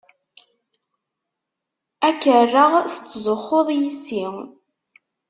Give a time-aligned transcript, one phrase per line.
[2.07, 4.25] Ad k-rreɣ tettzuxxuḍ yess-i.